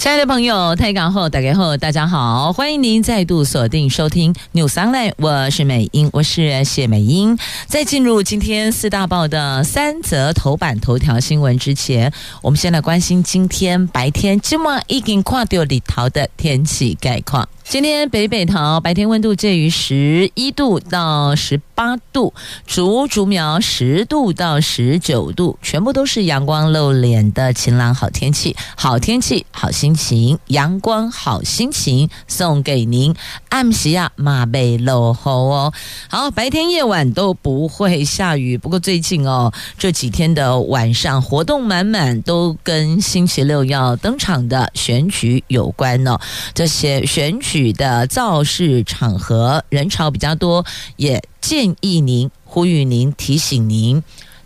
[0.00, 7.36] 亲爱的朋友，台港后打开后，大家好，欢迎您再度锁定收听 New Sunline 我是美英，我是谢美英。
[7.66, 12.10] 在进入今天四大报的三则头版头条新闻之前，
[12.40, 17.46] 我们先来关心今天白天这么已经跨掉里头的天气概况。
[17.62, 22.34] 今天北北桃白天温度介于十一度到十八度，
[22.66, 33.14] 竹竹苗十度到十九度，全部都是阳光露脸的晴朗好天气，好天气好心情，阳光好心情送给您。
[33.48, 35.72] 暗时啊，马背露后哦，
[36.10, 46.20] 好，白天夜晚都不会下雨，不过最近哦这几天的晚上活动满满，都跟星期六要登场的选举有关哦，
[46.52, 47.70] 这些选举。
[47.70, 54.02] 的造势场合人潮比较多，也建议您、呼吁您、提醒您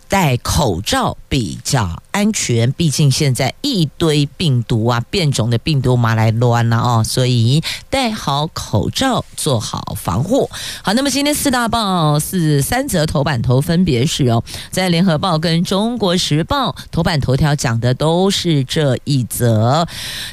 [0.07, 2.71] 戴口罩比较安全。
[2.71, 10.49] 毕竟现在一堆病毒啊，变种的病毒嘛来乱了哦，所以戴好口罩，做好防护。
[10.83, 19.87] 好，那么今天四大报是三则头版头，分别是哦，在联合报跟中国时报头版头条讲的都是这一则，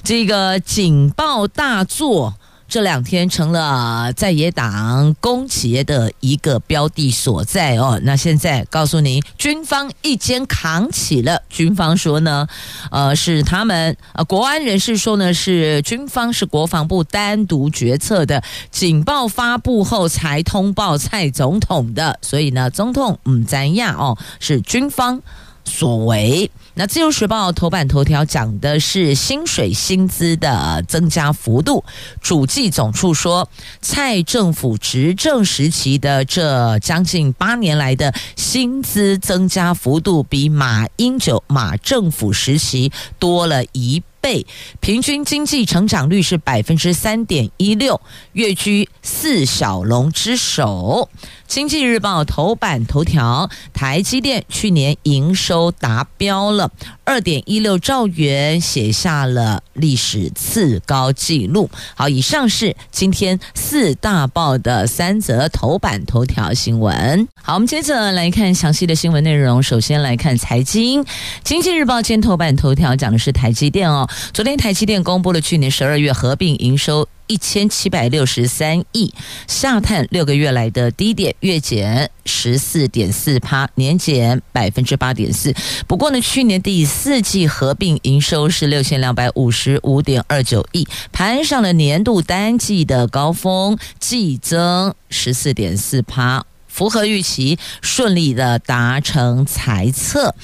[0.05, 2.35] 这个警报大作。
[2.73, 8.01] 这两天成了在野党攻击的一个标的所在哦。
[8.03, 11.43] 那现在告诉您，军方一肩扛起了。
[11.51, 12.49] 军方说呢，
[12.91, 22.19] 呃，是他们呃，国安人士说呢，是军方是国防部单独决策的，警报发布后才通报蔡总统的。
[22.23, 25.21] 所以呢，总统唔知呀哦，是军方
[25.67, 26.51] 所为。
[26.83, 31.85] 那自由时报头版头条讲的是薪水薪资的增加幅度，
[32.21, 33.49] 主计总处说，
[33.81, 42.91] 蔡政府执政时期的这将近八年来的薪资增加幅度，比马英九马政府时期
[43.21, 44.45] 多了一倍，
[44.81, 48.01] 平均经济成长率是百分之三点一六，
[48.33, 51.09] 跃居四小龙之首。
[51.47, 56.72] 经济日报头版头条：台积电去年营收达标了
[57.05, 61.71] 二点一六兆元，写下了历史次高纪录。
[61.95, 67.29] 好，以上是今天四大报的三则头版头条新闻。
[67.43, 69.63] 好，我们接着来看详细的新闻内容。
[69.63, 71.05] 首先来看财经，
[71.43, 74.09] 经济日报今天头版头条讲的是台积电哦。
[74.33, 77.09] 昨天台积电公布了去年十二月合并营收。
[77.27, 79.13] 一千七百六十三亿，
[79.47, 85.55] 下探六个月来的低点，月减十四点四趴，年减百分之八点四。
[85.87, 96.45] 不过呢，去年第四季合并营收是六千两百五十五点二九亿，攀上了年度单季的高峰，季增十四点四趴。
[96.73, 100.35] 符合预期，顺利的达成财测。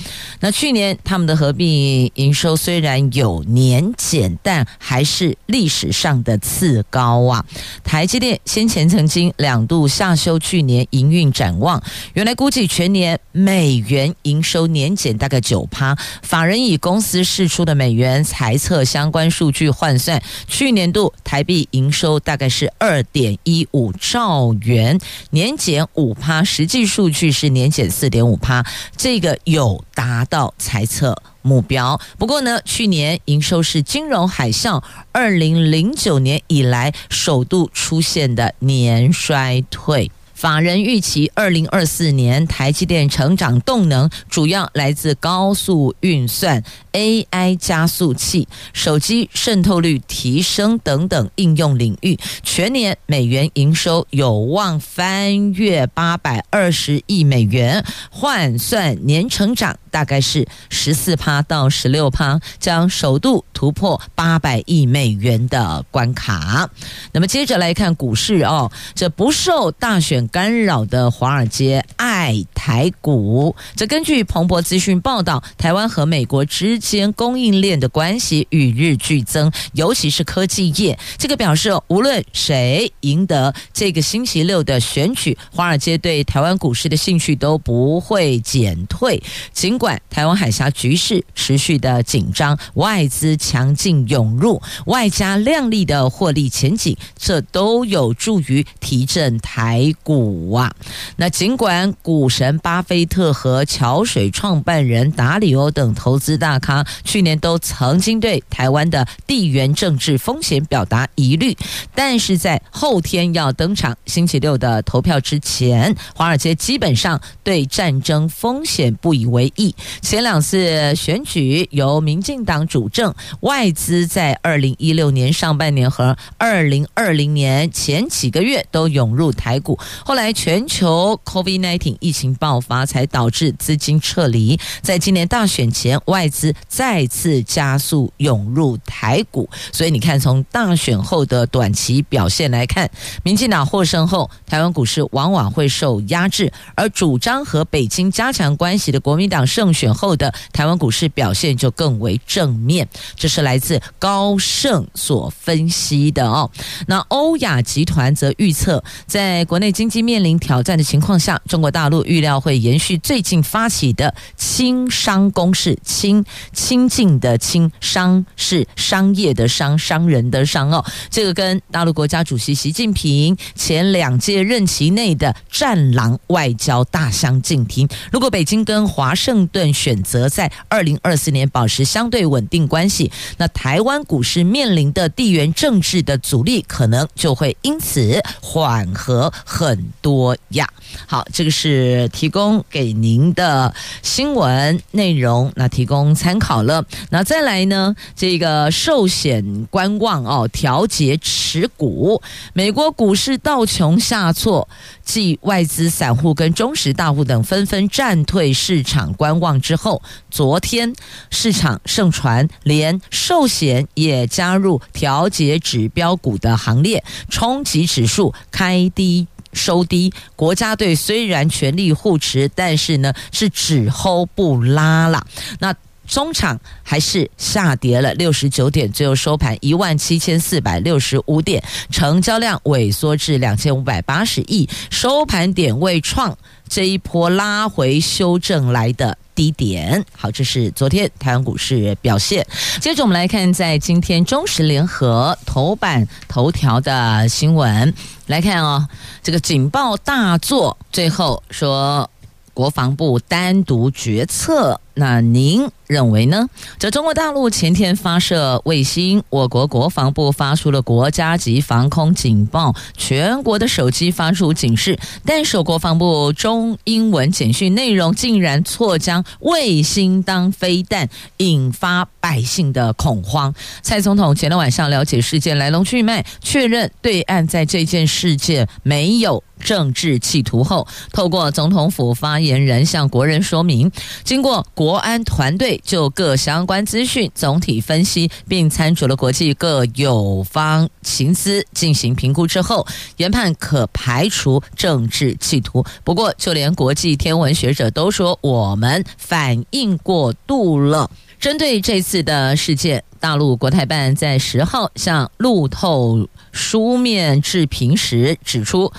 [0.40, 7.44] 那去年他们的合并营收虽然有年减，但还是历史上的次高啊！
[7.82, 15.96] 台积电先前曾经两度下修去年营运展望，原来估计全年美元营收年减大概九趴。
[16.22, 25.00] 法人以公司释出的美元财测相关数据换算，去年度台币营收大概是二点一五兆元，
[25.30, 26.14] 年减五。
[26.18, 28.64] 趴实际数据是年减四点五趴，
[28.96, 31.98] 这个有达到猜测目标。
[32.18, 40.10] 不过呢，去年营收是金融海啸二零零九年以来首度出现的年衰退。
[40.34, 46.62] 法人预期，二零二四年台积电成长动能主要来自高速运算、
[46.98, 52.18] AI 加速器、手机渗透率提升等等应用领域。
[52.42, 66.68] 全年美元营收有望翻越八百二十亿美元，换算年成长大概是十四趴到十六趴，将首度突破八百亿美元的关卡。
[67.12, 70.18] 那么接着来看股市哦，这不受大选。
[70.28, 80.98] 干扰的华尔街爱台股，这根据彭博资讯报道，台湾和美国之间供应链的关系与日俱增，尤其是科技业。
[81.16, 89.22] 这个表示，无论谁赢得这个星期六的选举，华尔街对台湾股市的兴趣都不会减退。
[89.52, 100.74] 尽管台湾海峡局势持续的紧张，外资强劲涌入，外加亮丽的获利前景，这都有助于提振台股啊。
[101.16, 106.67] 那尽管股神巴菲特和桥水创办人达里欧等投资大咖
[107.04, 111.56] 去年都曾经对台湾的地缘政治风险表达疑虑，
[111.94, 119.74] 但是在后天要登场星期六的投票之前，华尔街基本上对战争风险不以为意。
[120.02, 134.58] 前两次选举由民进党主政，外资在二零一六年上半年和二零二零年前几个月都涌入台股，后来全球 COVID-19 疫情爆发，才导致资金撤离。
[134.82, 142.90] 在今年大选前，外资再次加速涌入台股，所以你看，从大选后的短期表现来看，
[143.22, 152.88] 民进党获胜后，台湾股市往往会受压制，而主张和北京加强关系的国民党胜选后的台湾股市表现就更为正面。
[153.14, 156.50] 这是来自高盛所分析的哦。
[156.86, 170.84] 那欧亚集团则预测，在国内经济面临挑战的情况下，中国大陆预料会延续最近发起的轻商攻势，轻清净的清，商是商业的商，商人的商哦。
[171.10, 177.88] 这个跟大陆国家主席习近平前两届任期内的战狼外交大相径庭。
[178.10, 190.68] 如果北京跟华盛顿选择在二零二四年保持相对稳定关系，那台湾股市面临的地缘政治的阻力可能就会因此缓和很多呀。
[191.06, 196.84] 好，这个是提供给您的新闻内容，那提供参考了。
[197.10, 202.20] 那再来呢，这个寿险观望哦，调节持股。
[202.52, 204.68] 美国股市道琼下挫，
[205.04, 210.92] 继外资散户跟中实大户等纷纷暂退市场观望之后，昨天
[211.30, 219.26] 市场盛传连寿险也加入调节指标股的行列，冲击指数开低。
[219.54, 225.26] 收低，国家队虽然全力护持，但是呢是只 hold 不拉了。
[225.58, 225.74] 那
[226.08, 236.36] 中场还是下跌了六十九点，最后收盘一万七千四百六十五点，成交量萎缩至两千五百八十亿，收盘点位创
[236.68, 240.04] 这一波拉回修正来的低点。
[240.16, 242.46] 好，这是昨天台湾股市表现。
[242.80, 247.92] 接着我们来看，在今天中时联合头版头条的新闻。
[248.26, 248.88] 来看哦，
[249.22, 252.10] 这个警报大作，最后说
[252.52, 256.48] 国防部单独决策，那您认为呢？
[256.76, 273.54] 这中国大陆前天发射卫星，我国国防部发出了国家级防空警报，全国的手机发出警示，但是国防部中英文简讯内容竟然错将卫星当飞弹，引发百姓的恐慌。
[273.80, 283.90] 蔡总统前天晚上了解事件来龙去脉，确认对岸在这件事件没有政治企图后，透过总统府发言人向国人说明，
[284.24, 285.78] 经过国国安团队。
[285.84, 292.86] 就各相关资讯总体分析，并参照了国际各友方情资进行评估之后，
[293.18, 295.84] 研判可排除政治企图。
[296.04, 301.10] 不过，就连国际天文学者都说，我们反应过度了。
[301.38, 308.90] 针对这次的事件，大陆国台办在十号向路透书面致评时指出。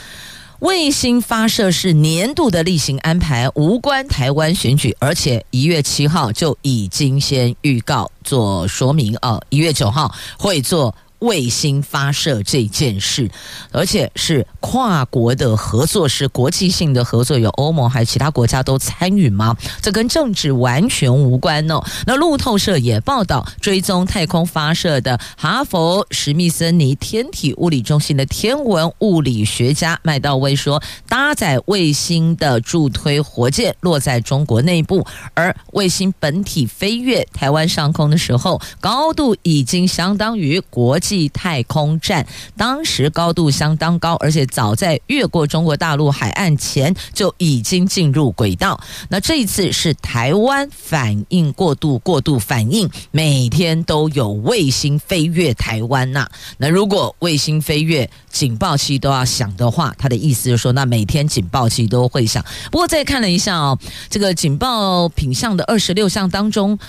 [0.60, 10.94] 卫星发射是年度的例行安排，无关台湾选举，而且一月七号就已经先预告做说明哦，一月九号会做。
[11.20, 13.30] 卫星发射这件事，
[13.72, 19.56] 而且是跨国的合作，是国际性的合作，有欧盟还有其他国家都参与吗？
[19.82, 21.84] 这跟政治完全无关哦。
[22.06, 41.09] 那路透社也报道，追踪太空发射的哈佛史密森尼天体物理中心的天文物理学家麦道威说，搭载卫星的助推火箭落在中国内部，而卫星本体飞越台湾上空的时候，高度已经相当于国际。
[41.10, 48.80] 际太空站当时高度相当高，而且早在越过中国大陆海岸前就已经进入轨道。
[49.10, 56.30] 那这一次是台湾反应过度，过度反应，每天都有卫星飞越台湾呐。
[56.58, 62.44] 那如果卫星飞越，警报器都要响的话，他的意思就是说，那每天警报器都会响。
[62.72, 63.78] 不过再看了一下哦，
[64.10, 66.80] 这个警报品项的二十六项当中。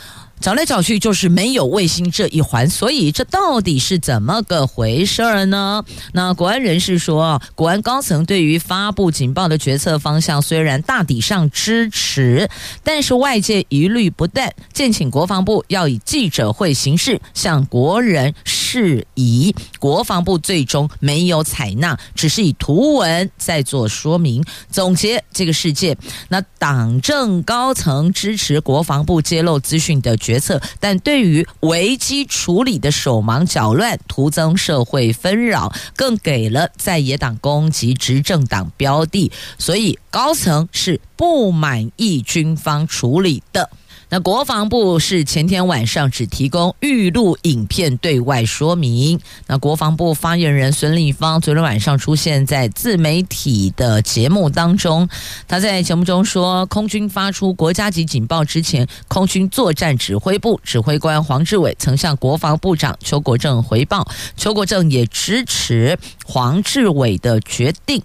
[0.40, 5.84] 找来找去就是没有卫星这一环，所以这到底是怎么个回事儿呢？
[6.14, 12.48] 那国安人士说，国安高层对于发布警报的决策方向虽然大体上支持，
[12.82, 18.34] 但是外界疑虑不断，建请国防部要以记者会形式向国人
[18.70, 19.52] 质疑。
[19.80, 25.96] 国防部最终没有采纳，只是以图文在做说明，总结这个事件。
[26.28, 43.68] 那党政高层支持国防部揭露资讯的决策，但对于危机处理的手忙脚乱，徒增社会纷扰，更给了在野党攻击执政党标的，所以高层是不满意军方处理的。
[44.12, 49.20] 那国防部是前天晚上只提供预录影片对外说明。
[49.46, 55.08] 那国防部发言人孙立方昨天晚上出现在自媒体的节目当中，
[55.46, 68.02] 他在节目中说，空军发出国家级警报之前，空军作战指挥部指挥官黄志伟曾向国防部长邱国正回报，邱国正也支持黄志伟的决定，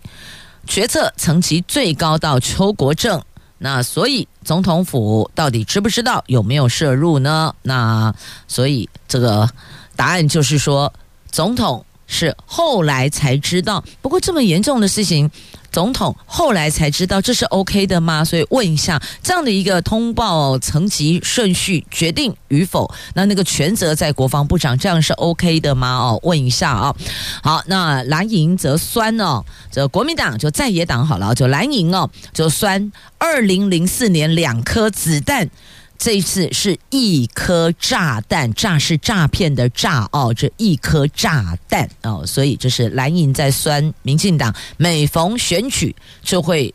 [0.68, 3.24] 决策层级最高到邱国正。
[3.58, 7.54] 那所以总统府到底知不知道有没有摄入呢？
[7.64, 8.14] 那
[8.48, 9.50] 所以这个
[9.96, 10.94] 答案就是说，
[11.30, 13.84] 总统是后来才知道。
[14.02, 15.30] 不过这么严重的事情。
[15.72, 18.24] 总统后来才知道这是 OK 的吗？
[18.24, 25.98] 所以问一下，这样的一个通报层级顺序决定与否，那那个权责在国防部长，这样是 OK 的吗？
[25.98, 26.96] 哦，问一下啊。
[27.44, 35.50] 好，那蓝营则酸哦，这国民党就在野党好了，就蓝营哦，就酸二零零四年两颗子弹。
[35.98, 46.74] 这一次是一颗炸弹，诈是诈骗的诈哦，这一颗炸弹哦，所以这是蓝营在酸民进党，每逢选举就会。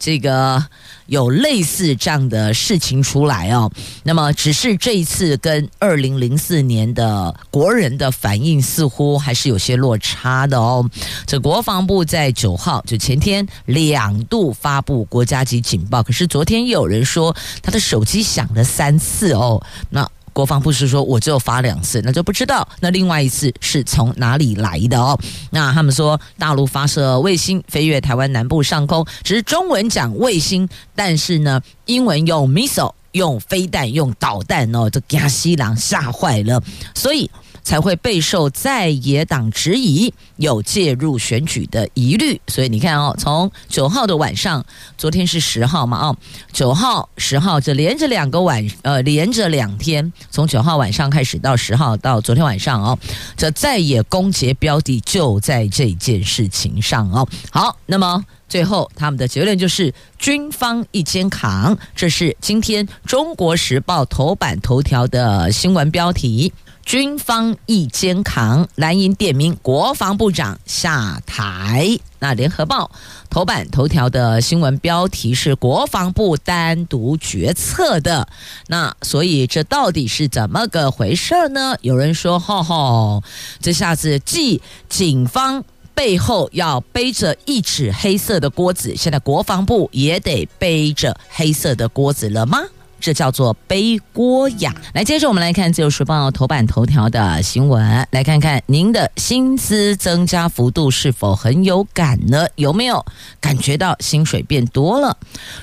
[0.00, 0.64] 这个
[1.06, 3.70] 有类似这样的事情出来哦，
[4.02, 10.88] 那么只是这一次跟二零零四年的国人的反应似乎还是有些落差的哦。
[11.26, 20.10] 这国防部在九号就前天两度发布国家级警报，可是昨天有人说他的手机响了三次哦，那。
[20.40, 25.14] 国防部是说，我只有发两次，那就不知道那另外一次是从哪里来的哦。
[25.50, 36.62] 那他们说，大陆发射卫星飞越台湾南部上空，只是中文讲卫星，但是呢，英文用 missile，用飞弹，用导弹哦，这给西郎吓坏了，
[36.94, 37.30] 所以。
[37.62, 44.64] 才会备受在野党质疑有介入选举的疑虑，所以你看哦，从九号的晚上，
[44.96, 46.16] 昨天是十号嘛，哦，
[46.52, 52.98] 九号、十号这连着两个晚，呃，连着两天，从九号晚上开始到十号到昨天晚上哦，
[53.36, 57.28] 这在野攻击标的就在这件事情上哦。
[57.50, 66.52] 好，那么最后他们的结论就是军方一肩扛，这是今天《中国时报》头版头条的新闻标题。
[66.90, 72.00] 军方一肩扛，蓝营点名国防部长下台。
[72.18, 72.90] 那联合报
[73.30, 78.26] 头版头条的新闻标题是国防部单独决策的。
[78.66, 81.76] 那所以这到底是怎么个回事呢？
[81.80, 83.22] 有人说：“吼吼，
[83.60, 85.62] 这下子继警方
[85.94, 92.58] 背后要背着一只黑色的锅子，现在国防部也得背着黑色的锅子了吗？”
[93.00, 94.74] 这叫做背锅呀！
[94.92, 102.46] 来，接着我们来看《自由时报》头版头条的新闻，来看看您的薪资增加幅度是否很有感呢？
[102.56, 103.04] 有没有
[103.40, 105.16] 感觉到薪水变多了？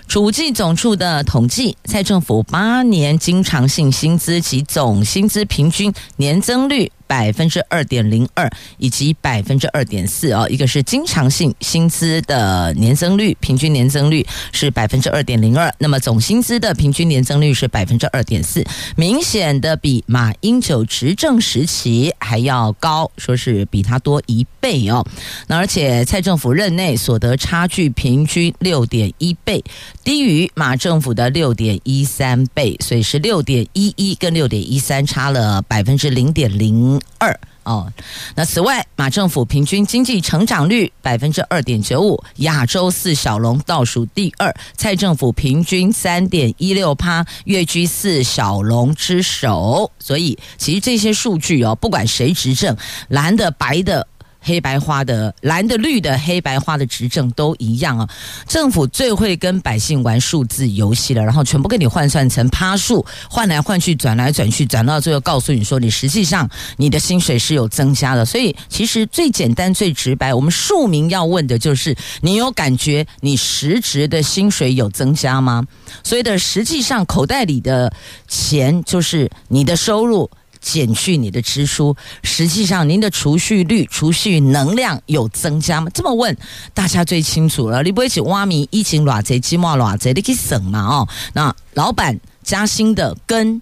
[0.07, 6.91] 主计总处的统计，在政府八年经常性薪资及总薪资平均年增率。
[7.07, 18.63] 百分之二点零二以及百分之二点四哦，一个是经常性薪资的年增率，平均年增率是百分之二点零二，那么总薪资的平均年增率是百分之二点四，
[18.95, 25.05] 明显的比马英九执政时期还要高，说是比他多一倍哦。
[25.47, 29.63] 那而且蔡政府任内所得差距平均六点一倍，
[30.03, 36.96] 低于马政府的六点一三倍，所以是六点一一跟六点一三差了百分之零点零。
[37.17, 37.91] 二哦，
[38.33, 44.55] 那此外，马政府平均经济成长率百分之二点九五，亚洲四小龙倒数第二。
[44.77, 49.91] 蔡政府平均三点一六趴，跃居四小龙之首。
[49.99, 52.75] 所以，其实这些数据哦，不管谁执政，
[53.09, 54.07] 蓝的白的。
[54.47, 58.09] 黑白花的、蓝的、绿的、黑白花的执政都一样啊！
[58.47, 68.25] 政府最会跟百姓玩数字游戏了，然后全部给你换算成趴数，换来换去，转来转去，转到最后告诉你说，你实际上你的薪水是有增加的。
[68.25, 75.67] 所以其实最简单、最直白，我们庶民要问的就是：你有感觉你实质的薪水有增加吗？
[76.05, 77.91] 所以的实际上口袋里的
[78.29, 80.31] 钱就是你的收入。
[80.67, 85.89] 减去你的支出，实际上您的储蓄率、储蓄能量有增加吗？
[85.93, 86.35] 这么问，
[86.73, 87.81] 大家最清楚了。
[87.83, 90.81] 你不会去挖米疫情偌贼鸡毛偌贼，你可以省嘛？
[90.81, 93.61] 哦，那老板加薪的跟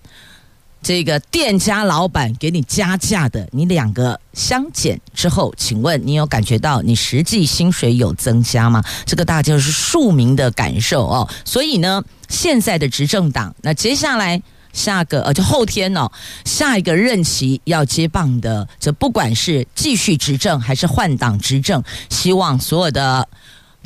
[0.82, 8.84] 这个店家老板给你加价的，你两个相减之后，请问你有感觉到你实际薪水有增加吗？
[9.06, 11.30] 这个大家是庶民的感受哦。
[11.46, 14.42] 所以呢，现在的执政党，那接下来。
[14.76, 16.08] 下个呃，就后天呢，
[16.44, 23.28] 下一个任期要接棒的，这不管是继续执政还是换党执政，希望所有的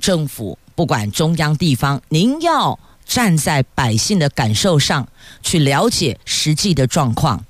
[0.01, 5.08] 政府，不管中央地方，您要站在百姓的感受上
[5.41, 7.46] 去了解实际的状况，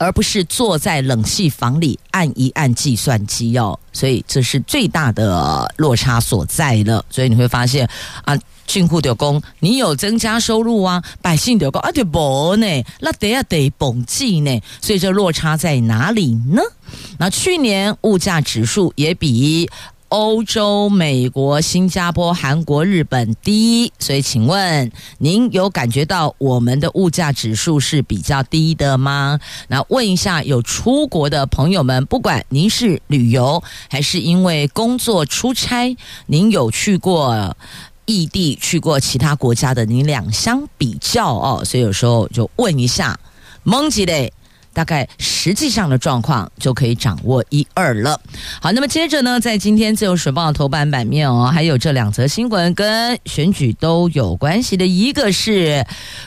[0.00, 3.78] 而不是坐在冷气房里按一按计算机哦。
[3.92, 7.04] 所以这是最大的落差所在了。
[7.08, 7.88] 所以你会发现
[8.24, 8.36] 啊。
[8.66, 11.02] 进户的工，你有增加收入啊？
[11.20, 14.60] 百姓的工啊，就无呢，那得要得统计呢。
[14.80, 16.62] 所以这落差在哪里呢？
[17.18, 19.68] 那去年物价指数也比
[20.10, 29.38] 欧洲、美国、新加坡、韩国、日本低，所以请问您有感觉到我们的物价指数是比较低的吗？
[29.68, 37.56] 那问一下有出国的朋友们，不管您是旅游还是因为工作出差，您有去过？
[38.06, 43.16] 异地去过其他国家的，你两相比较哦，所以有时候就问一下
[43.62, 44.32] 蒙吉嘞，
[44.80, 48.18] 大概实际上的状况就可以掌握一二了。
[48.62, 55.84] 好，那么接着呢，在今天自由时报头版版面哦，还有这两则新闻跟选举都有关系的，一个是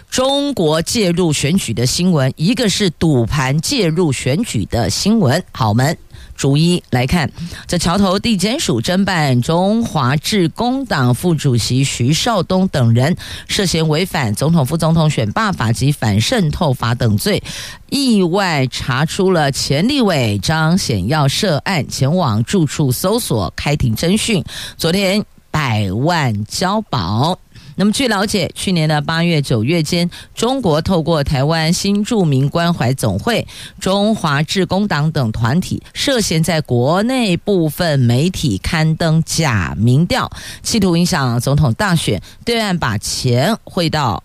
[0.07, 5.43] 中国介入选举的新闻，一个是赌盘介入选举的新闻。
[5.51, 5.97] 好，我们。
[6.35, 7.31] 逐一来看，
[7.67, 13.15] 在桥头地检署侦办中华致公党副主席徐少东等人
[13.47, 17.41] 涉嫌违反总统、副总统选罢法及反渗透法等罪，
[17.89, 24.43] 意外查出了前立委张显耀涉案，前往住处搜索，开庭侦讯，
[24.75, 27.39] 昨天百万交保。
[27.75, 33.47] 那么据了解，去年的八月、九月间，中国透过台湾新住民关怀总会、
[33.79, 42.21] 中华致公党等团体，涉嫌在国内部分媒体刊登假民调，企图影响总统大选。
[42.45, 44.23] 对岸把钱汇到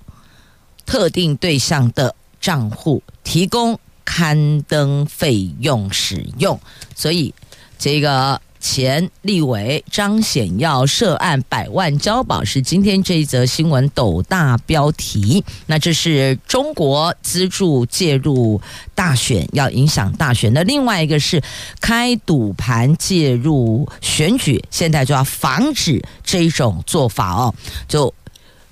[0.85, 6.61] 特定对象的账户，提供刊登费用使用。
[6.95, 7.35] 所以
[7.79, 8.41] 这个。
[8.61, 15.45] 前立委张显耀涉案百万交保，是今天这一则新闻斗大标题。
[15.67, 18.61] 那这是中国资助介入
[18.95, 20.53] 大选，要影响大选。
[20.53, 21.43] 那另外一个是
[21.81, 27.55] 开赌盘介入选举，现在就要防止这一种做法哦，
[27.89, 28.13] 就。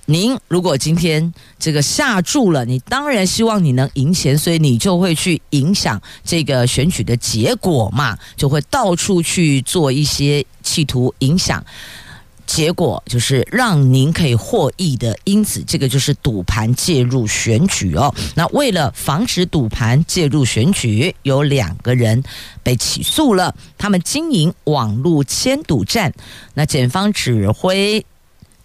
[0.09, 11.61] 您如果今天这个下注了，你当然希望你能赢钱，所以你就会去影响这个选举的结果嘛，就会到处去做一些企图影响
[12.45, 15.19] 结果，就是让您可以获益的。
[15.25, 18.15] 因此，这个就是赌盘介入选举哦。
[18.33, 22.23] 那为了防止赌盘介入选举，有两个人
[22.63, 26.13] 被起诉了，他们经营网络签赌站。
[26.53, 28.05] 那检方指挥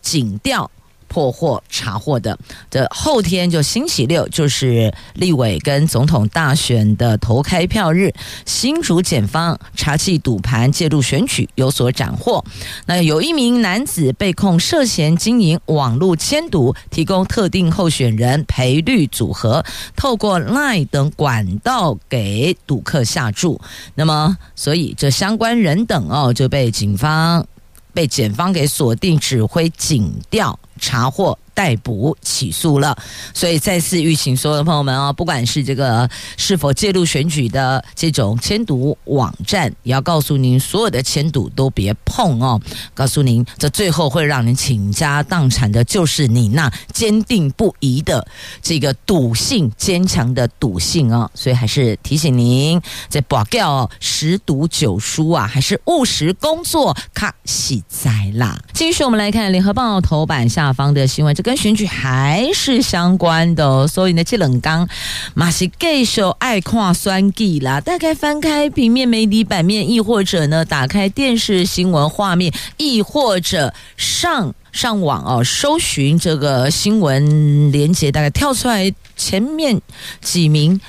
[0.00, 0.70] 警调。
[1.12, 2.38] 破获查获的，
[2.70, 8.10] 这后天就星期六，就是立委跟总统大选的投开票日。
[8.46, 12.42] 新竹检方查缉赌盘介入选举，有所斩获。
[12.86, 19.62] 那有一名男子被控涉嫌经营网络签赌，提供特定候选人赔率组合，
[19.94, 23.60] 透过 LINE 等管道给赌客下注。
[23.94, 27.46] 那么，所以这相关人等哦，就被警方。
[27.94, 31.38] 被检方给锁定，指挥警调查获。
[31.54, 32.96] 逮捕起诉了，
[33.34, 42.60] 所以再次预请所有的朋友们哦，不管是这个是否介入选举的这种签赌网站，也要告诉您，所有的签赌都别碰哦。
[42.94, 48.26] 告诉您，这最后会让您倾家荡产的，就是你那坚定不移的
[48.62, 51.30] 这个赌性坚强的赌性哦。
[51.34, 58.58] 所以还是提醒您，这不要十赌九输啊，还是务实工作，卡喜哉啦。
[58.72, 61.41] 继续我们来看联合报头版下方的新闻。
[61.42, 63.86] 跟选举还是相关的哦。
[63.86, 64.88] 所以呢，这冷刚
[65.34, 79.80] 马西继续爱看选举啦，大概翻开平面媒体版面，亦或者呢，打开电视新闻画面，亦或者上上网哦，搜寻这个新闻连接，大概跳出来前面
[80.20, 80.80] 几名。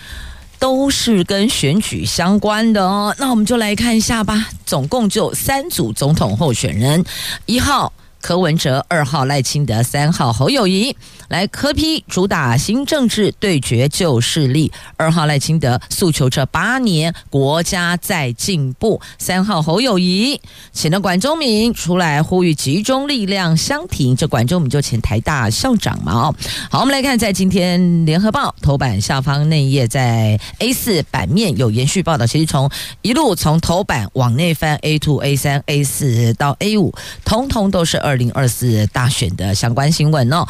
[0.59, 4.47] 都是跟选举相关的哦，那我们就来看一下吧。
[4.65, 7.03] 总共就三组总统候选人，
[7.45, 7.91] 一号。
[8.23, 10.95] 柯文哲二号赖清德三号侯友宜
[11.27, 20.39] 来柯批主打新政治对决旧势力，二号赖清德诉求这八年国家在进步，三号侯友宜
[20.71, 26.35] 请了管中闵出来呼吁集中力量相挺，这管中闵就请台大校长嘛哦。
[26.71, 32.69] 好，我们来看在今天联合报头版下方内页，在 A 四版面有延续报道，其实从
[33.01, 36.93] 一路从头版往内翻 A two A 三 A 四到 A 五，
[37.25, 38.12] 通通都是二。
[38.13, 40.47] 二零二四大选的相关新闻哦，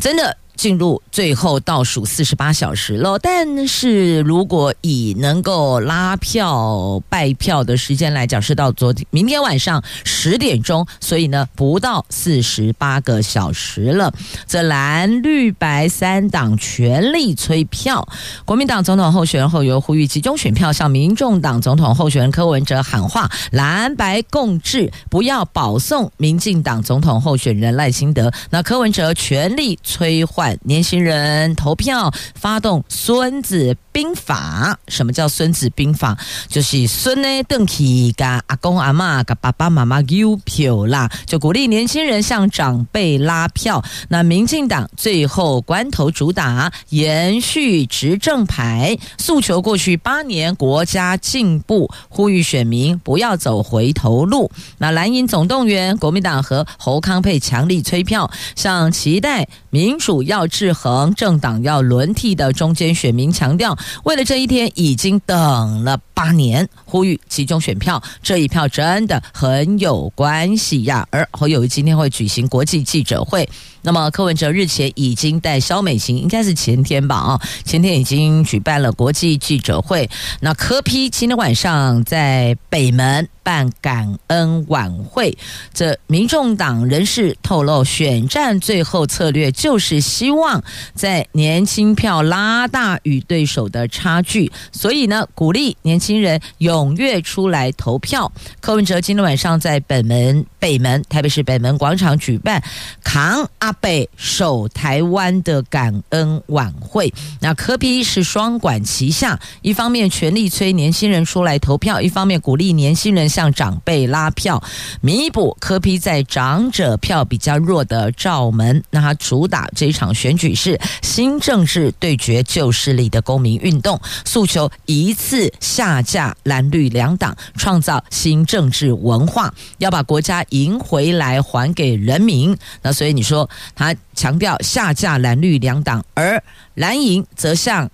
[0.00, 0.36] 真的。
[0.56, 14.12] 进入最后倒数四十八小时了，但是如果以能够拉票拜票的时间来讲，是到昨天明天晚上十点钟，所以呢，不到四十八个小时了。
[14.46, 18.06] 这蓝绿白三党全力催票，
[18.44, 28.32] 国民党总统候选人侯友宜呼吁集中选票，向民众党总统候选人柯文哲喊话：蓝白共治，不要保送民进党总统候选人赖清德。
[28.50, 30.43] 那柯文哲全力催换。
[30.62, 34.78] 年轻人投票，发动《孙子兵法》。
[34.92, 36.14] 什么叫《孙子兵法》？
[36.52, 43.82] 就是孙呢，邓启嘎阿公阿妈嘎爸爸妈妈丢票啦，就鼓励年轻人向长辈拉票。
[44.08, 54.50] 那民进党最后关头主打延续执政牌，诉求过去八年国家进步，呼吁选民不要走回头路。
[54.78, 60.33] 那蓝营总动员，国民党和侯康佩强力催票，向期待民主要。
[60.34, 71.06] 要制衡政党要轮替的中间选民强调，为了这一天已经等了八年，呼吁集中选票，这一票真的很有关系呀。
[71.10, 73.48] 而侯友宜今天会举行国际记者会，
[73.82, 77.14] 那么柯文哲日前已经带萧美琴，应该是前天吧？
[77.14, 80.10] 啊，前天已经举办了国际记者会。
[80.40, 83.28] 那柯批今天晚上在北门。
[83.44, 85.36] 办感恩晚会，
[85.74, 98.32] 这民众党人士透露，选战最后策略就是希望在年轻票拉大与对手的差距，所以呢，鼓励年轻人踊跃出来投票。
[98.60, 102.62] 柯文哲今天晚上在北门北门台北市北门广场举办
[103.04, 107.12] 扛阿北守台湾的感恩晚会。
[107.40, 113.28] 那柯 P 是双管齐下，一方面全力催年轻人出来投票，一方面鼓励年轻人。
[113.34, 114.62] 向长辈拉票，
[115.00, 118.80] 弥补科批在长者票比较弱的罩门。
[118.90, 132.56] 那他主打这一场选举是新政治对决旧势力的公民运动，诉求一次下架蓝绿两党，创造新政治文化，要把国家赢回来还给人民。
[132.82, 136.40] 那所以你说他强调下架蓝绿两党，而
[136.74, 137.90] 蓝营则向。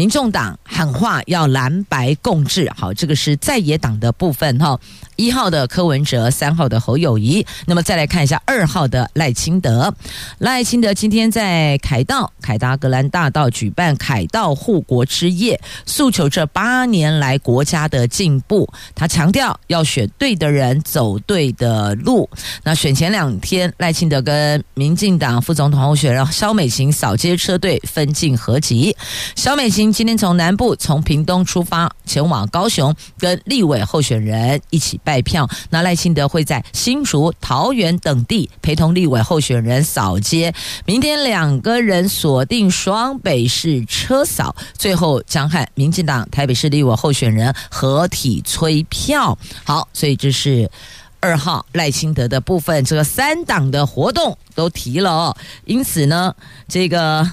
[0.00, 4.80] 民众党喊话要蓝白共治，好，这个是在野党的部分哈。
[5.16, 9.94] 一号的柯文哲，三号的侯友谊，那么再来看一下二号的赖清德。
[10.38, 18.66] 赖清德今天在凯道凯达格兰大道举办凯道护国之夜，诉求这八年来国家的进步。
[18.94, 22.26] 他强调要选对的人，走对的路。
[22.62, 28.96] 那选前两天，赖清德跟民进党副总统候选人萧美琴扫街车队分进合集。
[29.36, 35.00] 萧美琴今天从南部从屏东出发，前往高雄，跟立委候选人一起。
[35.02, 40.52] 拜票，那赖清德会在新竹、桃园等地陪同立委候选人扫街。
[40.84, 49.36] 明天两个人锁定双北市车扫，最后将和民进党台北市立委候选人合体催票。
[49.64, 50.70] 好，所以这是
[51.18, 55.36] 二号赖清德的部分，这个三党的活动都提了哦。
[55.64, 56.34] 因此呢，
[56.68, 57.30] 这个。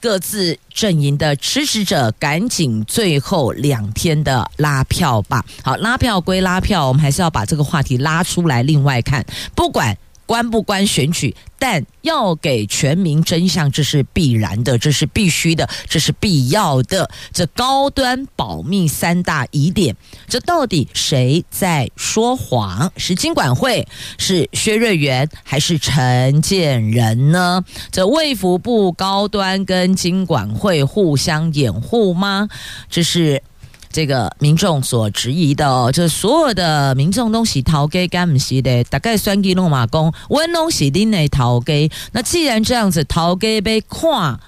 [0.00, 5.44] 各自阵营的支持者，赶紧最后两天的拉票吧。
[5.62, 9.96] 好，拉票归拉票，我们还是要把这个话题拉出来，另外看，不管。
[10.28, 17.10] 关不关选举，但要给全民真相，这是必然的，这是必须的，这是必要的。
[17.32, 19.96] 这高端保密三大疑点，
[20.28, 22.92] 这到底谁在说谎？
[22.98, 23.88] 是金管会，
[24.18, 27.64] 是薛瑞元，还是陈建仁呢？
[27.90, 32.50] 这卫福部高端跟金管会互相掩护吗？
[32.90, 33.42] 这是。
[33.90, 41.90] 这个民众所质疑的哦，就是所有的民众都是逃给干不是的，大概算计拢嘛讲，我拢是恁的逃给。
[42.12, 44.38] 那既然这样子，逃给被看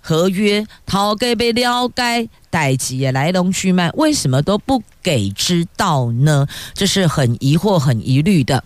[0.00, 6.46] 合约，逃给被了解代志的来龙去脉，为什么都不给知道呢？
[6.74, 8.64] 这是很疑惑、很疑虑的。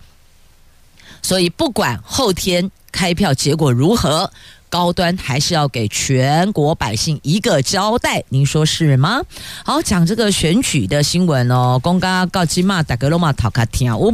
[1.23, 4.31] 所以不管后天开票结果如何。
[4.71, 9.21] 高端还是要给全国百姓一个交代，您说是吗？
[9.65, 14.13] 好，讲这个选举的新闻哦，公告告基嘛，大格罗马讨卡听有无？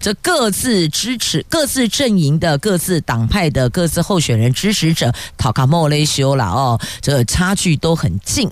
[0.00, 8.50] 这各自支持、各自阵营的、各自党派的、各自候选人支持者讨卡莫雷修了哦，这差距都很近。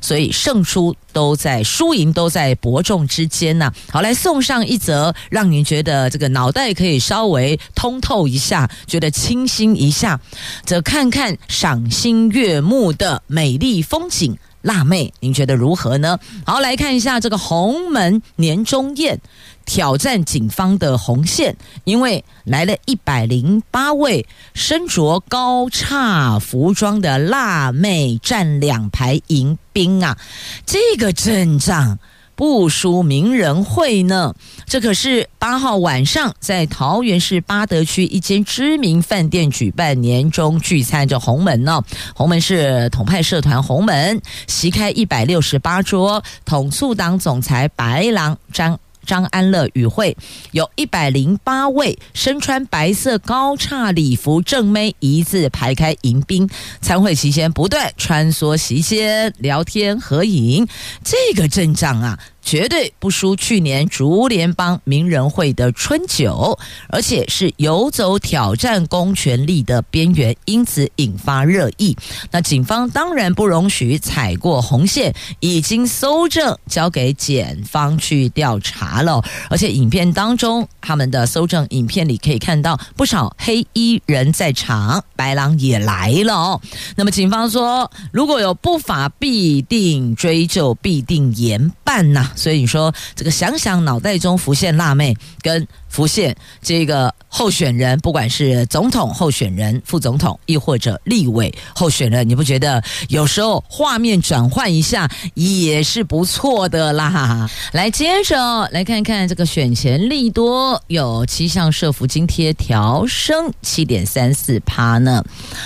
[0.00, 3.72] 所以胜出都在输赢都在伯仲之间呐。
[3.90, 10.20] 好，来送上一则让您觉得这个脑袋可以稍微通透一下，觉得清新一下，
[10.64, 14.36] 则看看赏心悦目的美丽风景。
[14.62, 16.18] 辣妹，您觉得如何呢？
[16.44, 19.20] 好，来看一下这个鸿门年终宴。
[19.68, 21.54] 挑战警方的红线，
[21.84, 30.16] 因为来了一百零八位身着高叉服装的辣妹站两排迎宾啊！
[30.64, 31.98] 这个阵仗
[32.34, 34.34] 不输名人会呢。
[34.64, 41.82] 这可是八号晚上在桃园市八德区一间知名饭店举办年终聚餐，这鸿门呢，
[42.14, 48.80] 鸿门是统派社团鸿门席开一百六十八桌，统促党总裁白狼张。
[49.08, 50.14] 张安乐与会，
[50.50, 56.46] 有一百零八位身穿白色高叉礼服正妹一字排开迎宾。
[56.82, 60.68] 参会期间不断穿梭席间聊天合影，
[61.02, 62.18] 这个阵仗啊！
[62.48, 66.58] 绝对不输去年竹联帮名人会的春酒，
[66.88, 71.94] 而且是游走挑战公权力的边缘，因此引发热议。
[72.30, 79.22] 那警方当然不容许踩过红线，已经搜证交给检方去调查了。
[79.50, 86.58] 而且影片当中，他们的搜证影片里可以看到不少黑衣人在场，白狼也来了。
[86.96, 92.30] 那么警方说，如果有不法，必定追究，必定严办呐。
[92.38, 107.50] 所以你说这个，想想脑袋中浮现辣妹跟浮现这个候选人，不管是总统候选人、副总统，亦或者立委候选人，你不觉得有时候画面转换一下也是不错的啦？
[107.72, 115.24] 来，接着来看看这个选前利多，有七项社福津贴调升七点三四趴呢。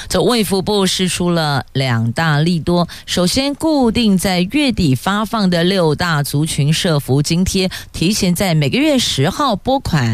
[0.08, 10.11] 这卫福部释出了两大利多，首先固定在月底发放的六大族群社福津贴，提前在每个月十号拨款。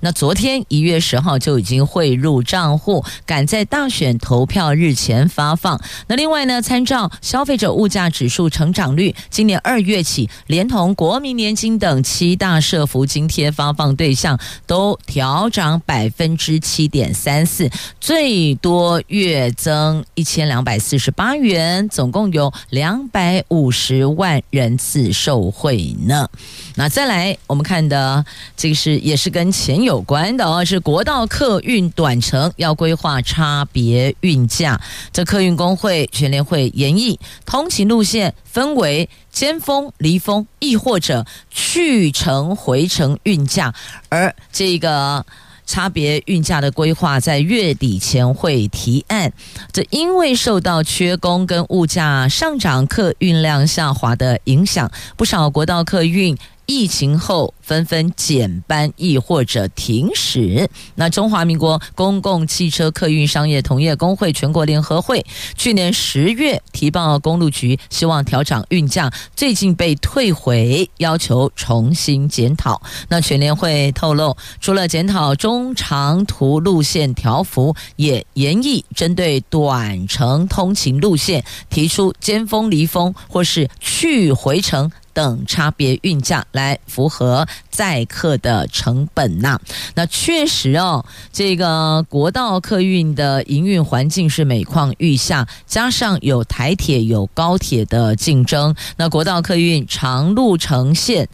[0.00, 5.80] 那昨天一月十号就已经汇入账户，赶在大选投票日前发放。
[6.06, 26.28] 那另外呢，参照消费者物价指数成长率，今年二月起，连同国民年金等七大社福津贴发放对象都调涨百分之七点三四，最多月增一千两百四十八元，总共有两百五十万人次受惠呢。
[26.76, 28.24] 那再来，我们看的
[28.56, 34.78] 这个是也是跟跟钱有关的哦，是国道客运短程要规划差别运价。
[35.14, 43.74] 这客运工会全联会研议通勤路线分为尖峰、离峰，亦或者去程回程运价。
[44.10, 45.24] 而这个
[45.64, 49.32] 差别运价的规划在月底前会提案。
[49.72, 56.36] 这因为受到缺工跟物价上涨、客运量下滑的影响，不少国道客运。
[56.70, 60.70] 疫情后纷纷减班，亦或者停驶。
[60.94, 72.80] 那中华民国公共汽车客运商业同业公会全国联合会去年十月提报公路局，希望调涨运价，最近被退回，要求重新检讨。
[73.08, 84.88] 那全联会透露，除了检讨中长途路线调幅，也研议针对短程通勤路线提出尖峰离峰或是去回程。
[85.20, 89.60] 等差别运价来符合载客的成本呐。
[89.94, 101.28] 那确实哦，这个国道客运的营运环境是每况愈下，加上有台铁有高铁的竞争，那国道客运长路呈现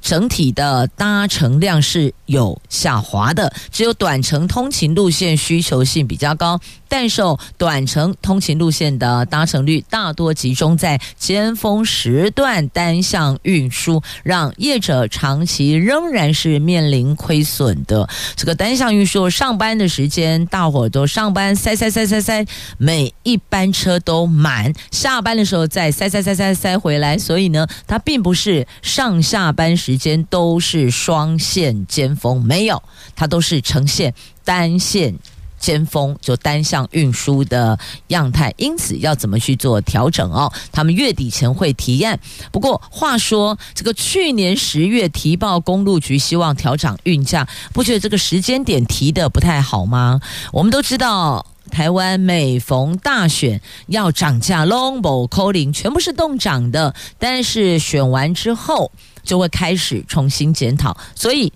[0.00, 18.08] 整体的搭乘量是有下滑的，只有短程通勤路线需求性比较高，但受短程通勤路线的搭乘率大多集中在尖峰时段单向运输，让业者长期仍然是面临亏损的。
[18.36, 22.46] 这个单向运输上班的时间，大伙都上班塞塞塞塞塞，
[22.78, 29.87] 每一班车都满，下班的时候再塞塞塞塞塞回来，所以呢，它并不是上下班时。
[29.88, 32.82] 时间都是双线尖峰，没有，
[33.16, 34.12] 它都是呈现
[34.44, 35.14] 单线
[35.58, 38.52] 尖峰，就单向运输的样态。
[38.58, 40.52] 因此，要怎么去做调整哦？
[40.70, 42.20] 他们月底前会提案。
[42.52, 50.20] 不过，话说这个去年十月提报公路局希望调涨运价，不觉得这个时间点提得不太好吗？
[50.52, 56.94] 我们都知道，台湾每逢大选要涨价，long 扣零，全部是动涨的。
[57.18, 58.92] 但是选完之后，
[59.28, 61.52] 就会开始重新检讨，所以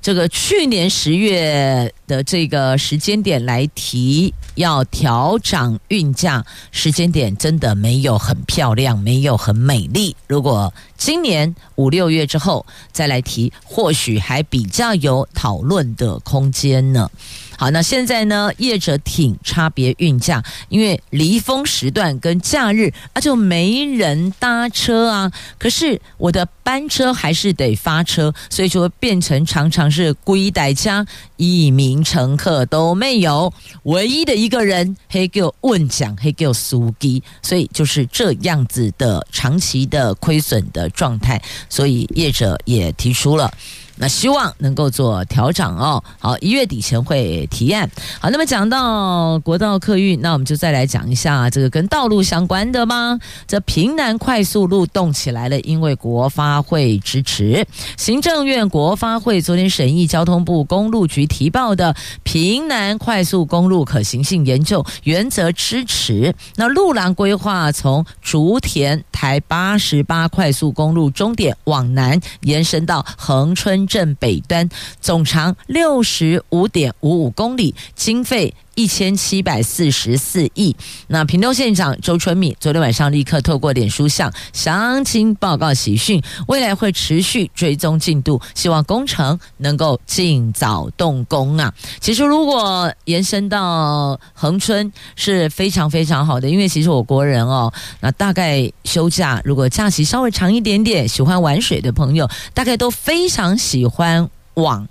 [0.00, 10.14] 这个去年十月的这个时间点来提要调涨运价，时间点真的没有很漂亮，没有很美丽。
[10.28, 17.10] 如果今年五六月之后再来提，或许还比较有讨论的空间呢。
[17.56, 25.32] 好，那现在呢，业者挺差别运价，因为离峰时段跟假日啊就没人搭车啊。
[25.58, 33.52] 可是我的班车还是得发车，所以就会变成常常是归代家一名乘客都没有，
[33.84, 43.52] 唯一的一个人黑给我问讲，黑给我司机，所以就是这样子的长期的亏损的状态，所以业者也提出了。
[43.98, 46.02] 那希望能够做调整哦。
[46.18, 47.90] 好，一月底前会提案。
[48.20, 53.18] 好，那么讲到国道客运，那我们就再来讲一下这个跟道路相关的吗？
[53.46, 57.66] 这平南快速路动起来了，因为国发会支持。
[57.96, 66.34] 行政院国发会昨天审议交通部公路局提报的平南快速公路可行性研究，原则支持。
[66.56, 73.85] 那路廊规划从竹田台八十八快速公路终点往南延伸到恒春。
[73.86, 74.68] 镇北端
[75.00, 80.76] 总长六十五点五五公里，经费一千七百四十四亿。
[81.08, 91.74] 那屏东县长周春米昨天晚上立刻透过脸书向乡亲报告喜讯，未来会持续追踪进度，希望工程能够尽早动工啊。
[91.98, 104.86] 其实如果延伸到恒春是非常非常好的，因为其实我国人哦，那大概休假如果假期稍微长一点点，喜欢玩水的朋友，大概都非常喜欢往。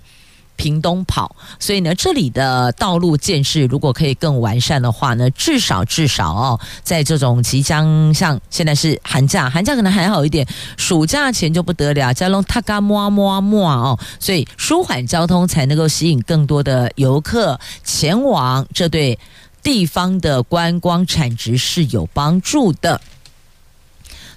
[0.56, 19.18] 屏东跑，所以呢，这里的道路建设如果可以更完善的话呢，至少至少哦，在这种即将像现在是寒假，寒假可能还好一点，暑假前就不得了，加隆塔嘎摸摸摸哦，所以舒缓交通才能够吸引更多的游客前往，这对
[19.62, 23.00] 地方的观光产值是有帮助的。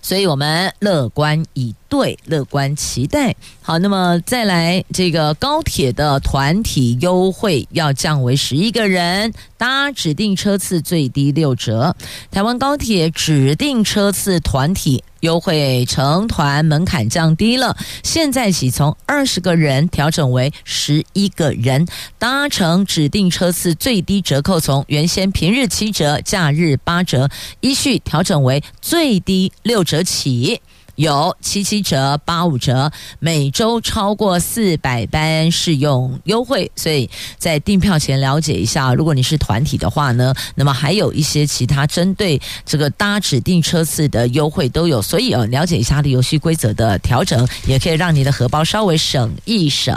[0.02, 3.36] 所以我们乐观以对，乐观期待。
[3.62, 11.96] 好，那么再来这个高铁的团体优惠要降为十一个人，搭指定车次最低六折。
[12.32, 15.04] 台湾高铁指定车次团体。
[15.22, 17.76] 优惠成团门槛降低了，
[18.06, 21.86] 现在起从二十个人调整为十一个人，
[22.18, 30.62] 搭乘指定车次最低折扣从原先平日七折，假日八折，依序调整为最低六折起。
[31.00, 38.94] 有七七折、八五折，每周超过四百班适用优惠，所以在订票前了解一下。
[38.94, 49.96] 如果你是团体的话呢，那么还有一些其他针对这个搭指定车次的优惠都有，所以哦，了解一下它的游戏规则的调整，也可以让你的荷包稍微省一省。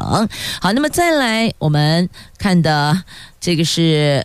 [0.61, 3.03] 好，那么再来我们看的
[3.41, 4.25] 这个是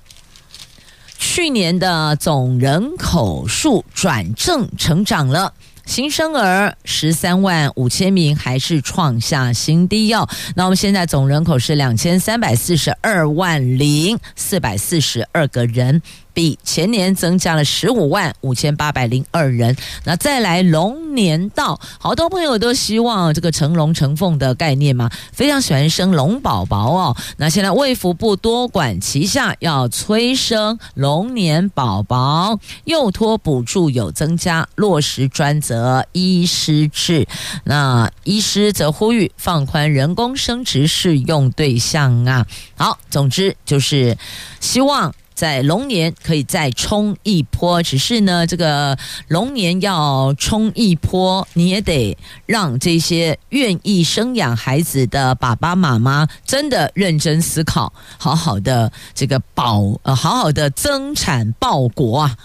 [1.18, 5.52] 去年的总人口数转正成长了。
[5.88, 10.28] 新生儿十三万五千名，还是创下新低哦。
[10.54, 16.02] 那我们现在总人口是两千三百四十二万零四百四十二个人。
[16.38, 19.76] 比前年增加了十五万五千八百零二人。
[20.04, 27.18] 那再来龙年到，好多朋友都希望这个成龙成凤的概念嘛，非常喜欢生龙宝宝哦。
[27.38, 37.28] 那现在卫福部多管齐下，要催生龙年宝宝，幼托补助有增加，落实专责医师制。
[37.64, 42.46] 那医师则呼吁放宽人工生殖适用对象啊。
[42.76, 44.16] 好，总之就是
[44.60, 45.12] 希望。
[45.38, 48.98] 在龙年可以再冲一波，只是呢，这个
[49.28, 62.36] 龙年要冲一波，你也得让这些愿意生养孩子的爸爸妈妈真的认真思考，好好的这个保呃，好好的增产报国啊。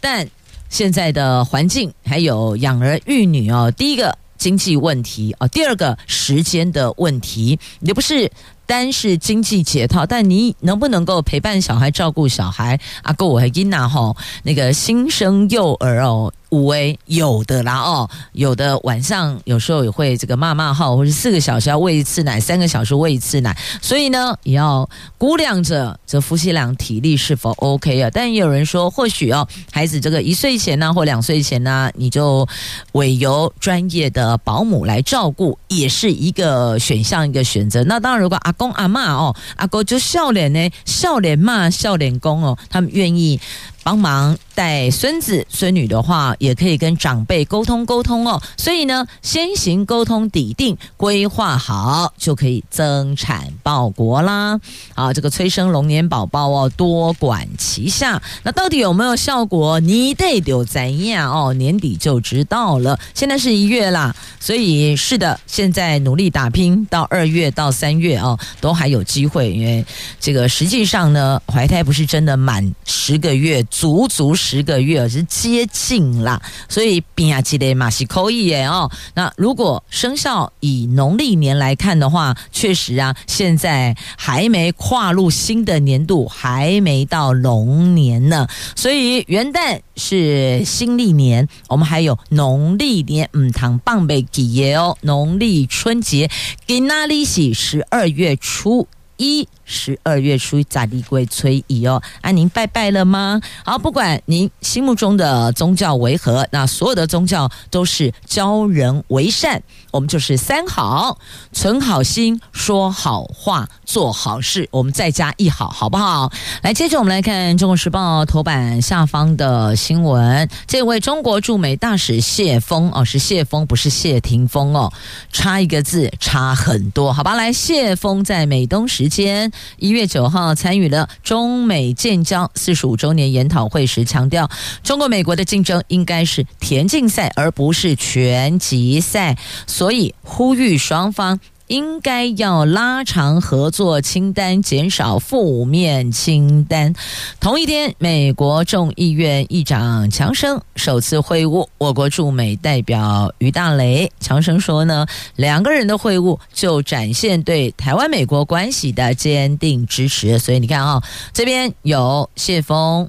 [0.00, 0.26] 但
[0.70, 8.32] 现在的环境还有养儿育女哦，第一个经济问题哦，第二个时间的问题，也不是。
[8.70, 12.78] 单是经济解套，但你能不能够陪伴小孩、照顾小孩？
[13.02, 16.32] 阿哥，我还给娜吼，那个新生幼儿哦。
[16.50, 28.10] 五 A 有的啦哦，有的晚上有时候也会这个骂骂号，或者四个小时要喂一次奶，三个小时喂一次奶，所以呢也要估量着这夫妻俩体力是否 OK 啊。
[28.12, 32.46] 但也有人说，或许哦，孩子这个一岁前呢、或两岁前呢、你就
[32.92, 37.84] 委由专业的保姆来照顾，也是一个选项，一个选择。
[37.84, 43.40] 那当然，如果阿公阿嬷哦，阿公就笑脸呢，笑脸骂笑脸公哦，他们愿意。
[43.82, 48.40] 帮忙带孙子孙女的话，也可以跟长辈沟通沟通哦。
[48.56, 54.60] 所以呢，先行沟通底定，规划好，就可以增产报国啦。
[54.94, 58.20] 啊，这个催生龙年宝宝哦，多管齐下。
[58.42, 59.80] 那到底有没有效果？
[59.80, 62.98] 你得有怎样哦，年底就知道了。
[63.14, 69.52] 现在是一月啦，所以是的，现在努力打拼，到二月到三月哦，都还有机会。
[69.52, 69.84] 因为
[70.18, 73.64] 这个实际上呢，怀胎不是真的满十个月。
[73.70, 78.90] 足足十个月，是接近啦，所以变起来嘛是可以耶哦。
[79.14, 88.48] 那如果生肖以农历年来看的话，确实啊，现在还没跨入新的年度，还没到龙年呢。
[88.74, 94.98] 所以元旦是新历年，我们还有农历年，唔通放袂记耶哦。
[95.02, 96.28] 农历春节
[96.66, 98.88] 给那里是十二月初
[99.20, 99.46] 一。
[99.72, 102.02] 十二月初一咋地归催乙哦？
[102.22, 103.40] 啊，您拜拜了吗？
[103.64, 109.62] 好，不管您心目中的宗教为何，那所有的宗教都是教人为善。
[109.92, 111.18] 我们就是三好：
[111.52, 114.68] 存好心、说好话、做好事。
[114.72, 116.32] 我们再加一好，好不好？
[116.62, 120.48] 来，接着我们来看《中国时报》头版下方的新闻。
[120.66, 124.92] 这位中国驻美大使谢峰哦，是谢峰，不是谢霆锋哦，
[125.32, 127.34] 差一个字，差很多，好吧？
[127.34, 129.52] 来，谢峰在美东时间。
[129.76, 134.48] 一月九号参与了中美建交四十五周年研讨会时，强调
[134.82, 139.36] 中国美国的竞争应该是田径赛，而不是拳击赛，
[139.66, 141.38] 所以呼吁双方。
[141.70, 146.92] 应该要拉长合作清单，减少负面清单。
[147.38, 154.10] 同一天，美国众议院议长强生首次会晤我国驻美代表于大雷。
[154.18, 155.06] 强生说呢，
[155.36, 160.40] 两个人的会晤就展现对台湾美国关系的坚定支持。
[160.40, 161.00] 所以你看啊、
[161.32, 163.08] 这边有谢峰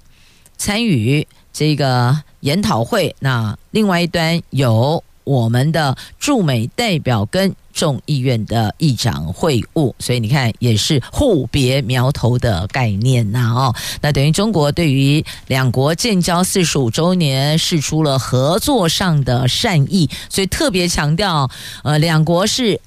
[0.56, 7.54] 参与这个研讨会，那另外一端有我们的驻美代表跟。
[7.74, 21.50] 众议院的议长会晤，所以你看也是互别苗头的概念呐哦，那等于中国对于两国建交四十五周年释出了合作上的善意，所以特别强调，
[21.86, 22.82] 呃，两国是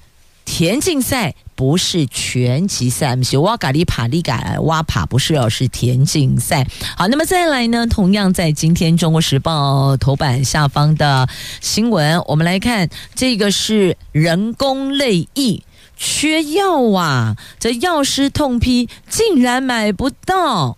[0.45, 1.33] 田径赛。
[1.55, 6.67] 不是拳击赛，不是哇嘎里帕里嘎哇帕，不是哦，是田径赛。
[6.97, 7.87] 好，那么再来呢？
[7.87, 11.27] 同样在今天《中国时报》头版下方的
[11.61, 15.63] 新闻，我们来看这个是人工泪液
[15.95, 17.37] 缺药啊！
[17.57, 20.77] 这药师痛批，竟然买不到。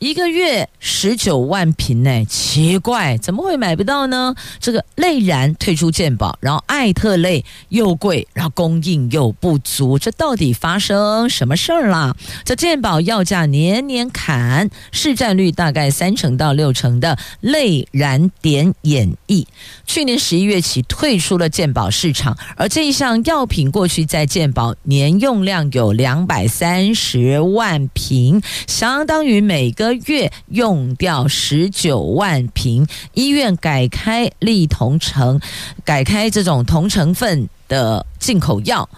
[0.00, 4.34] 一个月十九万瓶呢，奇怪，怎么会买不到呢？
[4.58, 12.16] 这个类燃退出健保，然后艾特类又贵，然后供应又不足，这到底发生什么事儿啦？
[12.46, 19.44] 这健保药价年年砍，市占率大概三成到六成的类燃点演绎，
[19.84, 29.89] 去年十一月起退出了健保市场，而这一项药品过去在健保年用量有两百三十万瓶，相当于每个。
[29.92, 35.40] 月用掉十九万瓶，医院改开利同城，
[35.84, 38.88] 改开这种同成分的进口药。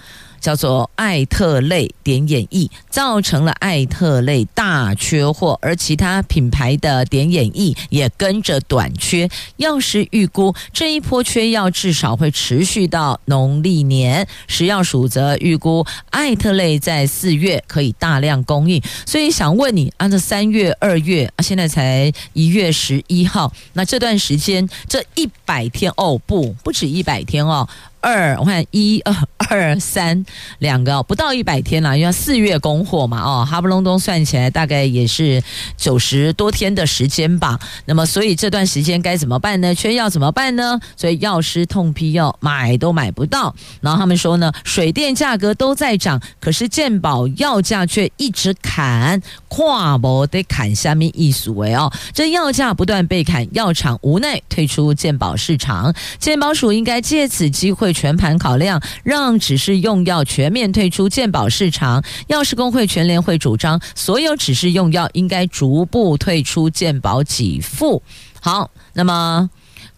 [0.43, 9.29] 叫做艾特类点眼液，造成了艾特类大缺货，而其他品牌的点眼液也跟着短缺。
[9.57, 14.27] 药师预估这一波缺药至少会持续到农历年。
[14.49, 18.83] 食药署则预估艾特类在四月可以大量供应。
[19.07, 27.69] 所以想问你，按照三月、二月啊，现在才一月十一号，那这段时间这一百天哦，不不止一百天哦。
[28.03, 29.15] 二，我看一二
[29.49, 30.27] 二三
[30.59, 35.41] 两个不到一百天了，因为四月供货嘛，哦，哈不隆咚算起来大概也是
[35.77, 37.57] 九十多天的时间吧。
[37.85, 39.73] 那么，所以这段时间该怎么办呢？
[39.73, 40.81] 缺药怎么办呢？
[40.97, 43.55] 所以药师痛批药买都买不到。
[43.81, 55.95] 然后他们说呢，水电价格都在涨，可是健保药价却一直砍，跨不得砍下面一数为哦，这药价不断被砍，药厂无奈退出健保市场。
[56.19, 57.92] 健保署应该借此机会。
[57.93, 62.03] 全盘考量，让指示用药全面退出健保市场。
[62.29, 68.03] 药师工会全联会主张，所有指示用药应该逐步退出健保给付。
[68.41, 69.49] 好，那么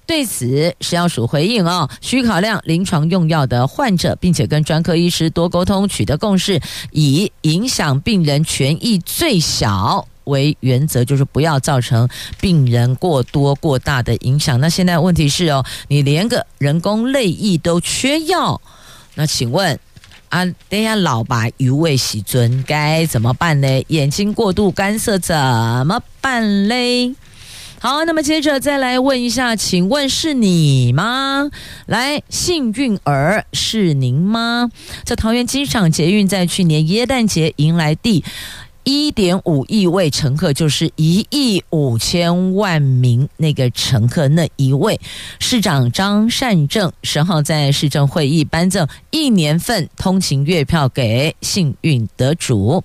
[0.07, 6.61] 对此，食药署回应啊，需考量临床用药的患者，并且跟专科医师多沟通，取得共识，
[6.93, 10.07] 以影响病人权益最小。
[10.25, 12.09] 为原则，就是不要造成
[12.41, 14.59] 病人过多过大的影响。
[14.59, 18.59] 那现在问题是哦，你连个人工泪液都缺药，
[19.17, 19.79] 那请问
[20.31, 23.85] 啊，等下老把鱼尾洗尊该怎么办呢？
[23.89, 25.37] 眼睛过度干涩怎
[25.87, 27.15] 么办嘞？
[27.85, 31.51] 好，那么接着再来问一下，请问是你吗？
[31.85, 34.71] 来，幸运儿是您吗？
[35.05, 38.25] 在桃园机场捷运在去年耶诞节迎来第。
[38.85, 44.99] 一点五亿位乘客，就是一亿五千万名那个乘客那一位。
[45.39, 52.83] 市长张善政十号在市政会议颁赠一年份通勤月票给幸运得主，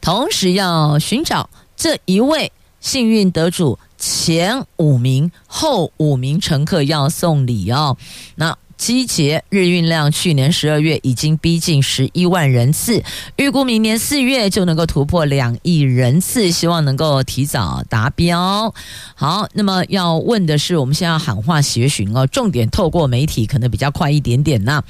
[0.00, 2.50] 同时要寻找这一位
[2.82, 7.96] 幸运得主前五名、后五名乘客要送礼哦。
[8.34, 8.54] 那。
[8.78, 13.00] 机捷日运量去年十二月已经逼近十一万人次，
[13.36, 18.74] 预估明年四月就能够突破两亿人次，希望能够提早达标。
[19.14, 24.82] 好，那么要问的是，我们现在喊话协寻哦，重点透过媒体可能比较快一点点呐，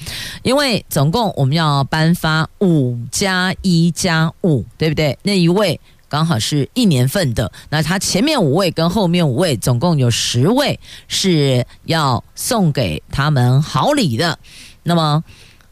[0.42, 5.18] 因为总共我们要颁发五加一加五，对不对？
[5.22, 5.78] 那一位。
[6.12, 14.38] 刚好是一年份的，那他前面五位跟后面五位总共有十位是要送给他们好礼的。
[14.82, 15.24] 那么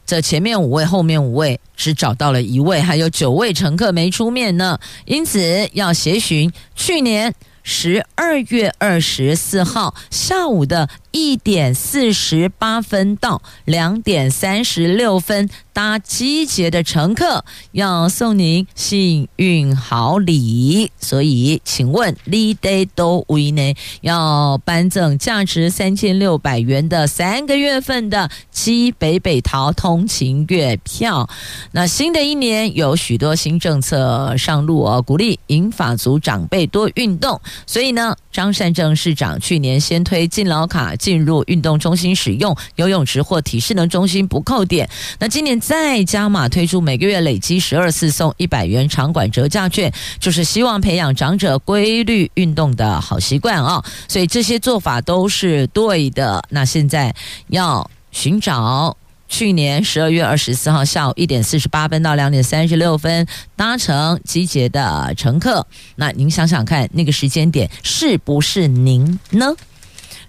[0.03, 15.49] 这前面五位、后面五位只找到了一位，还有九位乘客没出面呢，因此要协寻去年十二月二十四号下午的一点四十八分到两点三十六分。
[15.73, 23.73] 搭机捷的乘客要送您幸运好礼，所以请问你得多位呢？
[24.01, 31.29] 要颁赠价值三千六百元的三个月份的基北北桃通勤月票。
[31.71, 37.39] 那新的一年有许多新政策上路哦，鼓励银发族长辈多运动。
[37.65, 44.87] 所以呢，张善政市长去年先推敬老卡进入运动中心使用，游泳池或体适能中心不扣点。
[45.17, 45.59] 那今年。
[45.71, 49.89] 再加码推出每个月累积十二次送一百元场馆折价券，
[50.19, 53.81] 就是希望培养长者规律运动的好习惯啊！
[54.07, 56.43] 所以这些做法都是对的。
[56.49, 57.15] 那现在
[57.47, 58.97] 要寻找
[59.29, 63.25] 去年十二月二十四号下午一点四十八分到两点三十六分
[63.55, 69.55] 搭乘机捷的乘客，那您想想看，那个时间点是不是您呢？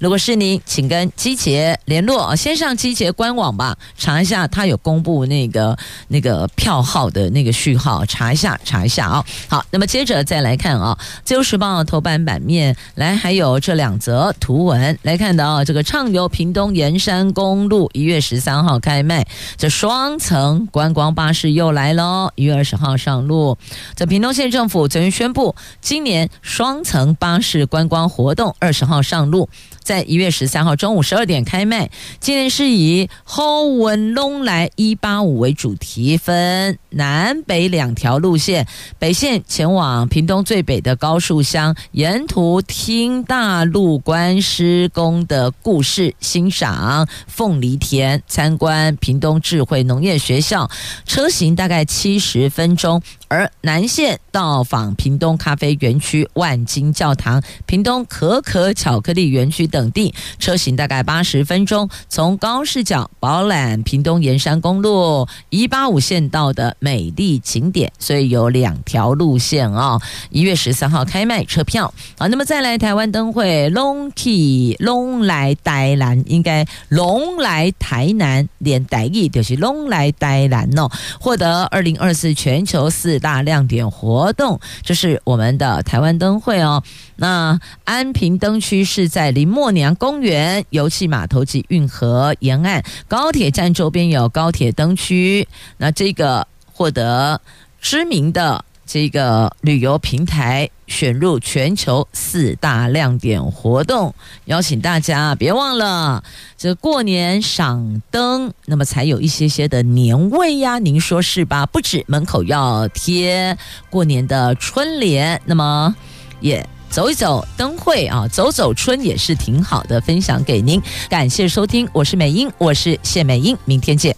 [0.03, 5.79] 如果是您，请跟机捷联络啊，先上机捷官网吧，查一下，他有公布那个
[6.09, 9.25] 那个票号的那个序号，查一下，查一下啊。
[9.47, 19.25] 好，那么接着再来看啊，《自由时报》头版版面来，还有这两则图文来看的啊，这个畅游屏东沿山公路一月十三号开卖，
[19.57, 23.57] 这双层观光巴士又来喽，一月二十号上路。
[23.95, 29.49] 这屏东县政府昨天宣布，今年双层巴士观光活动二十号上路。
[29.83, 31.91] 在一月十三号中午十二点开卖。
[32.21, 38.67] 今天是以“好运拢来一八五”为主题，分南北两条路线。
[38.99, 50.71] 北线前往屏东最北的高树乡，沿途听大陆关施工的故事，欣赏凤梨田，参观屏东智慧农业学校。
[51.05, 53.03] 车行大概七十分钟。
[53.29, 61.89] 而南线到访屏东咖啡园区、万金教堂、屏东可可巧克力园区等地，车行大概八十分钟。
[62.11, 70.01] 从高视角饱览屏东沿山公路一八五线道的美丽景点，所以有两条路线哦。
[70.31, 71.95] 一月十三号开卖车票。
[72.19, 86.83] 好，那么再来台湾灯会龙 key 龙来台南，应该龙来台南连台语就是龙来台南哦，获得二零二四全球四大亮点活动，这是我们的台湾灯会哦。
[87.15, 95.47] 那安平灯区是在林默娘公园、油气码头及运河沿岸，高铁站周边有高铁灯区。
[95.77, 97.41] 那这个获得
[97.81, 104.15] 知名的这个旅游平台选入全球四大亮点活动，
[104.47, 106.23] 邀请大家别忘了，
[106.59, 111.65] 这过年赏灯，那么才有一些些的年味呀，您说是吧？
[111.67, 113.57] 不止门口要贴
[113.89, 115.95] 过年的春联，那么
[116.41, 116.67] 也。
[116.91, 120.79] 走一走灯会啊，走走春也是挺好的，分享给您。
[121.09, 124.15] 感谢收听，我是美英，我是谢美英，明天见。